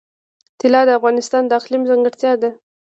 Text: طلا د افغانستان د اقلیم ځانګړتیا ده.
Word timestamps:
طلا 0.59 0.81
د 0.85 0.89
افغانستان 0.99 1.41
د 1.47 1.51
اقلیم 1.59 1.83
ځانګړتیا 1.89 2.33
ده. 2.41 2.49